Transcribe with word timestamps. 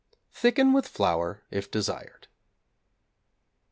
Thicken 0.33 0.73
with 0.73 0.87
flour 0.87 1.43
if 1.51 1.69
desired. 1.69 2.27